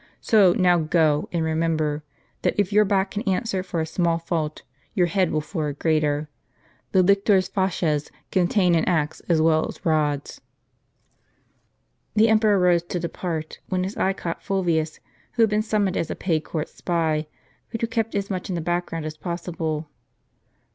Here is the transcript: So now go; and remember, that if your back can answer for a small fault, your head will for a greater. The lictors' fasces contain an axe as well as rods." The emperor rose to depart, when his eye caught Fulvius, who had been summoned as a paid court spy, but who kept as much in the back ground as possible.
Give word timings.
So 0.19 0.53
now 0.53 0.79
go; 0.79 1.29
and 1.31 1.45
remember, 1.45 2.03
that 2.41 2.55
if 2.57 2.73
your 2.73 2.85
back 2.85 3.11
can 3.11 3.21
answer 3.29 3.61
for 3.61 3.79
a 3.79 3.85
small 3.85 4.17
fault, 4.17 4.63
your 4.95 5.05
head 5.05 5.29
will 5.29 5.41
for 5.41 5.67
a 5.67 5.75
greater. 5.75 6.27
The 6.91 7.03
lictors' 7.03 7.49
fasces 7.49 8.09
contain 8.31 8.73
an 8.73 8.83
axe 8.85 9.19
as 9.29 9.43
well 9.43 9.67
as 9.69 9.85
rods." 9.85 10.41
The 12.15 12.29
emperor 12.29 12.57
rose 12.57 12.81
to 12.81 12.99
depart, 12.99 13.59
when 13.69 13.83
his 13.83 13.95
eye 13.95 14.13
caught 14.13 14.41
Fulvius, 14.41 14.99
who 15.33 15.43
had 15.43 15.51
been 15.51 15.61
summoned 15.61 15.95
as 15.95 16.09
a 16.09 16.15
paid 16.15 16.39
court 16.43 16.67
spy, 16.69 17.27
but 17.71 17.81
who 17.81 17.85
kept 17.85 18.15
as 18.15 18.31
much 18.31 18.49
in 18.49 18.55
the 18.55 18.59
back 18.59 18.87
ground 18.87 19.05
as 19.05 19.15
possible. 19.17 19.87